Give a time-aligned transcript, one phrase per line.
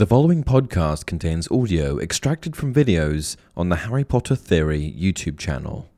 [0.00, 5.90] The following podcast contains audio extracted from videos on the Harry Potter Theory YouTube channel.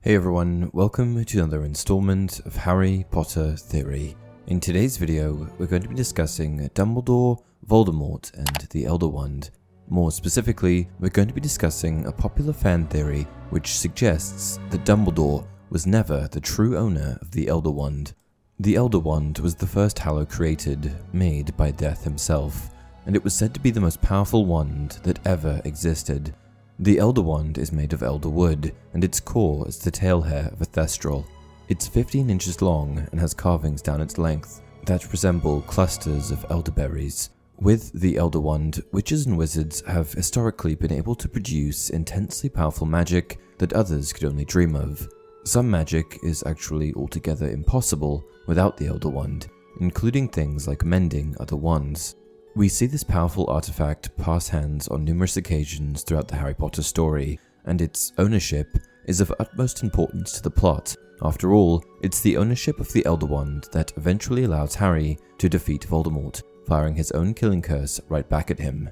[0.00, 4.16] Hey everyone, welcome to another installment of Harry Potter Theory.
[4.48, 7.38] In today's video, we're going to be discussing Dumbledore,
[7.68, 9.50] Voldemort, and the Elder Wand.
[9.86, 15.46] More specifically, we're going to be discussing a popular fan theory which suggests that Dumbledore
[15.70, 18.14] was never the true owner of the Elder Wand.
[18.58, 22.70] The Elder Wand was the first Hallow created, made by Death himself,
[23.06, 26.34] and it was said to be the most powerful wand that ever existed.
[26.80, 30.48] The Elder Wand is made of elder wood, and its core is the tail hair
[30.52, 31.26] of a Thestral.
[31.68, 37.30] It's 15 inches long and has carvings down its length that resemble clusters of elderberries.
[37.60, 42.86] With the Elder Wand, witches and wizards have historically been able to produce intensely powerful
[42.86, 45.08] magic that others could only dream of.
[45.44, 49.48] Some magic is actually altogether impossible without the Elder Wand,
[49.80, 52.16] including things like mending other wands.
[52.54, 57.38] We see this powerful artifact pass hands on numerous occasions throughout the Harry Potter story,
[57.64, 60.94] and its ownership is of utmost importance to the plot.
[61.22, 65.86] After all, it's the ownership of the Elder Wand that eventually allows Harry to defeat
[65.86, 68.90] Voldemort, firing his own killing curse right back at him.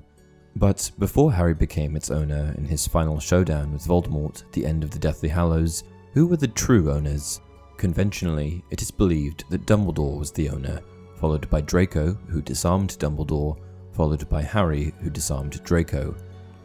[0.57, 4.83] But before Harry became its owner in his final showdown with Voldemort at the end
[4.83, 5.85] of the Deathly Hallows,
[6.17, 7.43] who were the true owners?
[7.77, 10.81] Conventionally, it is believed that Dumbledore was the owner,
[11.21, 13.59] followed by Draco, who disarmed Dumbledore,
[13.93, 16.17] followed by Harry, who disarmed Draco.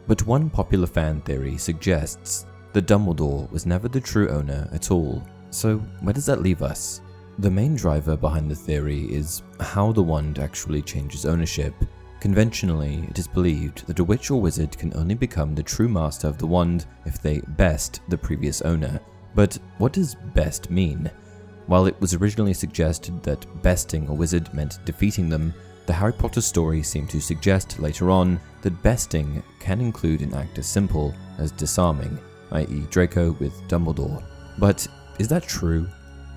[0.06, 5.22] But one popular fan theory suggests that Dumbledore was never the true owner at all.
[5.50, 7.02] So, where does that leave us?
[7.38, 11.74] The main driver behind the theory is how the wand actually changes ownership.
[12.20, 16.26] Conventionally, it is believed that a witch or wizard can only become the true master
[16.26, 18.98] of the wand if they best the previous owner.
[19.34, 21.10] But what does best mean?
[21.66, 25.54] While it was originally suggested that besting a wizard meant defeating them,
[25.86, 30.58] the Harry Potter story seemed to suggest later on that besting can include an act
[30.58, 32.18] as simple as disarming,
[32.52, 34.22] i.e., Draco with Dumbledore.
[34.58, 34.86] But
[35.18, 35.88] is that true?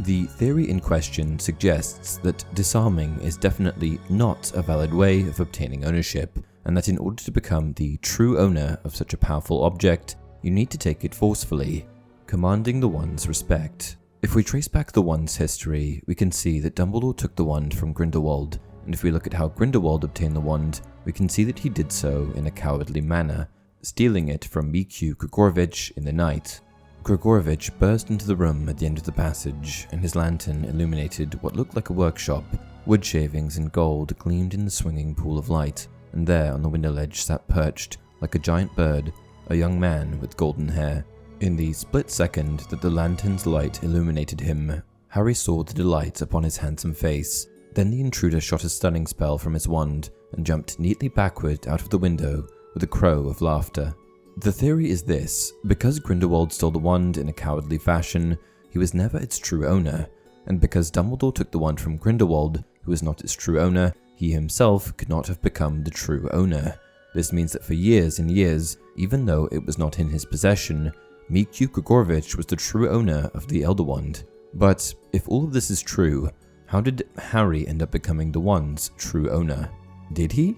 [0.01, 5.85] The theory in question suggests that disarming is definitely not a valid way of obtaining
[5.85, 10.17] ownership, and that in order to become the true owner of such a powerful object,
[10.41, 11.87] you need to take it forcefully,
[12.27, 13.97] commanding the wand's respect.
[14.21, 17.77] If we trace back the wand's history, we can see that Dumbledore took the wand
[17.77, 21.43] from Grindelwald, and if we look at how Grindelwald obtained the wand, we can see
[21.43, 23.47] that he did so in a cowardly manner,
[23.83, 26.61] stealing it from Mikhail Gregorovitch in the night.
[27.03, 31.39] Gregorovitch burst into the room at the end of the passage, and his lantern illuminated
[31.43, 32.43] what looked like a workshop.
[32.87, 36.69] Wood shavings and gold gleamed in the swinging pool of light, and there on the
[36.69, 39.13] window ledge sat perched, like a giant bird,
[39.49, 41.05] a young man with golden hair.
[41.41, 46.43] In the split second that the lantern's light illuminated him, Harry saw the delight upon
[46.43, 47.47] his handsome face.
[47.73, 51.81] Then the intruder shot a stunning spell from his wand and jumped neatly backward out
[51.81, 53.93] of the window with a crow of laughter.
[54.37, 58.37] The theory is this because Grindelwald stole the wand in a cowardly fashion,
[58.69, 60.07] he was never its true owner,
[60.47, 64.31] and because Dumbledore took the wand from Grindelwald, who was not its true owner, he
[64.31, 66.77] himself could not have become the true owner.
[67.13, 70.91] This means that for years and years, even though it was not in his possession,
[71.27, 74.25] Mikhail Gregorovitch was the true owner of the Elder Wand.
[74.53, 76.29] But if all of this is true,
[76.67, 79.69] how did Harry end up becoming the wand's true owner?
[80.13, 80.55] Did he?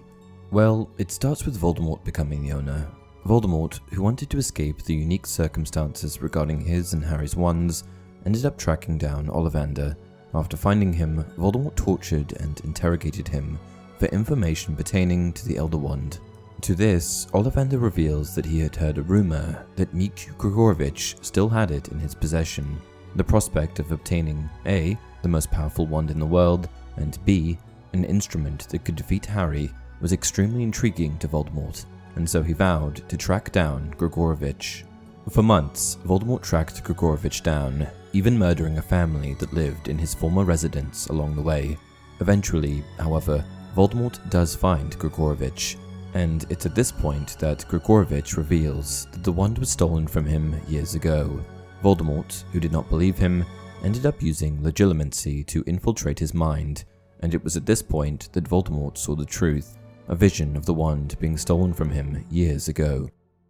[0.52, 2.88] Well, it starts with Voldemort becoming the owner.
[3.26, 7.86] Voldemort, who wanted to escape the unique circumstances regarding his and Harry's wands,
[8.26, 9.96] ended up tracking down Ollivander.
[10.34, 13.58] After finding him, Voldemort tortured and interrogated him
[14.00, 16.20] for information pertaining to the Elder Wand.
[16.62, 21.72] To this, Ollivander reveals that he had heard a rumor that Mikhail Gregorovitch still had
[21.72, 22.82] it in his possession.
[23.16, 27.58] The prospect of obtaining A, the most powerful wand in the world, and B,
[27.94, 31.86] an instrument that could defeat Harry, was extremely intriguing to Voldemort,
[32.16, 34.84] and so he vowed to track down Gregorovitch.
[35.30, 40.44] For months, Voldemort tracked Gregorovitch down, even murdering a family that lived in his former
[40.44, 41.78] residence along the way.
[42.20, 43.46] Eventually, however,
[43.76, 45.78] Voldemort does find Gregorovitch
[46.14, 50.60] and it's at this point that Gregorovitch reveals that the wand was stolen from him
[50.68, 51.44] years ago.
[51.84, 53.46] Voldemort, who did not believe him,
[53.84, 56.86] ended up using legilimency to infiltrate his mind,
[57.22, 59.78] and it was at this point that Voldemort saw the truth,
[60.08, 63.10] a vision of the wand being stolen from him years ago.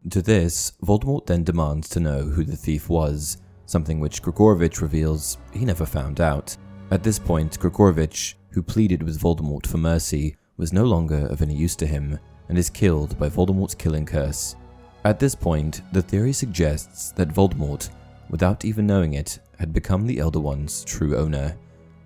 [0.09, 5.37] To this, Voldemort then demands to know who the thief was, something which Gregorovitch reveals
[5.51, 6.55] he never found out.
[6.91, 11.53] At this point, Gregorovitch, who pleaded with Voldemort for mercy, was no longer of any
[11.53, 12.17] use to him,
[12.49, 14.55] and is killed by Voldemort's killing curse.
[15.05, 17.89] At this point, the theory suggests that Voldemort
[18.29, 21.55] without even knowing it, had become the Elder Wand's true owner.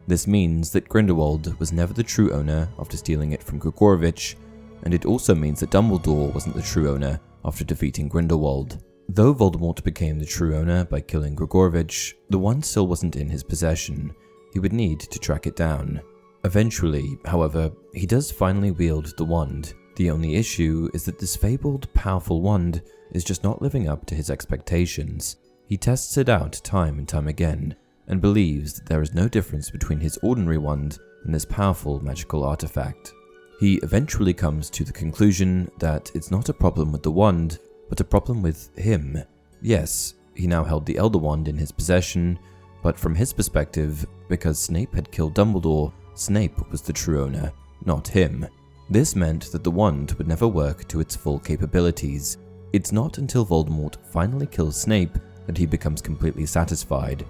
[0.08, 4.36] This means that Grindelwald was never the true owner after stealing it from Gregorovitch,
[4.84, 8.84] and it also means that Dumbledore wasn't the true owner after defeating Grindelwald.
[9.10, 13.44] Though Voldemort became the true owner by killing Gregorovitch, the wand still wasn't in his
[13.44, 14.14] possession.
[14.54, 16.02] He would need to track it down.
[16.44, 19.74] Eventually, however, he does finally wield the wand.
[19.96, 24.16] The only issue is that this fabled, powerful wand is just not living up to
[24.16, 25.38] his expectations.
[25.68, 27.76] He tests it out time and time again,
[28.08, 32.44] and believes that there is no difference between his ordinary wand and this powerful magical
[32.44, 33.14] artifact.
[33.60, 37.60] He eventually comes to the conclusion that it's not a problem with the wand,
[37.90, 39.22] but a problem with him.
[39.62, 42.40] Yes, he now held the Elder Wand in his possession,
[42.82, 47.52] but from his perspective, because Snape had killed Dumbledore, Snape was the true owner,
[47.86, 48.48] not him.
[48.92, 52.38] This meant that the wand would never work to its full capabilities.
[52.74, 57.26] It's not until Voldemort finally kills Snape that he becomes completely satisfied.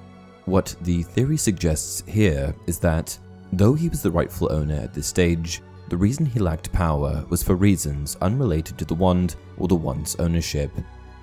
[0.46, 3.16] What the theory suggests here is that,
[3.54, 7.44] though he was the rightful owner at this stage, the reason he lacked power was
[7.44, 10.72] for reasons unrelated to the wand or the wand's ownership.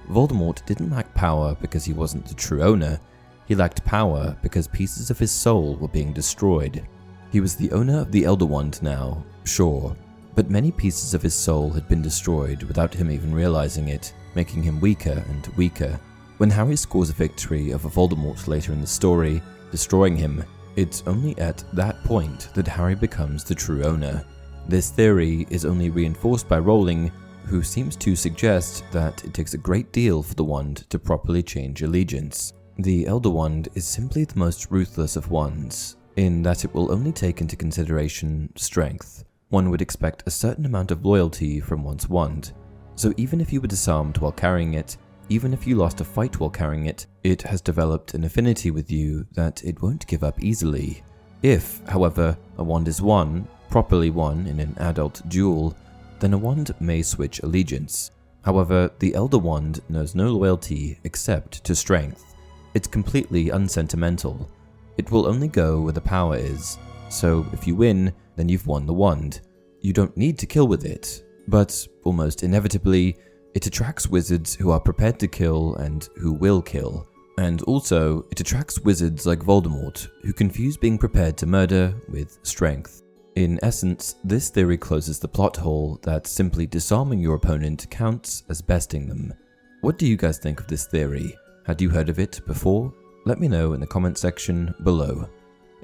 [0.09, 3.01] Voldemort didn't lack power because he wasn't the true owner,
[3.49, 6.87] he lacked power because pieces of his soul were being destroyed.
[7.33, 9.97] He was the owner of the Elder Wand now, sure,
[10.39, 14.63] but many pieces of his soul had been destroyed without him even realizing it, making
[14.63, 15.99] him weaker and weaker.
[16.37, 19.43] When Harry scores a victory over Voldemort later in the story,
[19.73, 20.45] destroying him,
[20.77, 24.25] it's only at that point that Harry becomes the true owner.
[24.69, 27.11] This theory is only reinforced by Rowling,
[27.47, 31.43] who seems to suggest that it takes a great deal for the wand to properly
[31.43, 32.53] change allegiance.
[32.79, 37.11] The Elder Wand is simply the most ruthless of wands, in that it will only
[37.11, 39.25] take into consideration strength.
[39.51, 42.53] One would expect a certain amount of loyalty from one's wand,
[42.97, 44.99] so even if you were disarmed while carrying it,
[45.31, 48.91] even if you lost a fight while carrying it, it has developed an affinity with
[48.91, 51.03] you that it won't give up easily.
[51.43, 55.77] If, however, a wand is won, properly won in an adult duel,
[56.19, 58.11] then a wand may switch allegiance.
[58.43, 62.35] However, the Elder Wand knows no loyalty except to strength.
[62.75, 64.49] It's completely unsentimental.
[64.97, 66.79] It will only go where the power is,
[67.09, 69.41] so if you win, then you've won the wand.
[69.81, 73.17] You don't need to kill with it, but almost inevitably,
[73.55, 77.09] it attracts wizards who are prepared to kill and who will kill.
[77.39, 83.03] And also, it attracts wizards like Voldemort, who confuse being prepared to murder with strength.
[83.37, 88.61] In essence, this theory closes the plot hole that simply disarming your opponent counts as
[88.61, 89.33] besting them.
[89.81, 91.37] What do you guys think of this theory?
[91.65, 92.93] Had you heard of it before?
[93.27, 95.29] Let me know in the comment section below.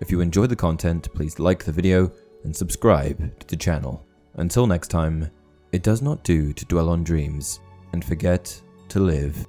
[0.04, 2.12] If you enjoy the content, please like the video
[2.42, 4.06] and subscribe to the channel.
[4.34, 5.30] Until next time,
[5.72, 7.60] it does not do to dwell on dreams
[7.94, 8.60] and forget
[8.90, 9.46] to live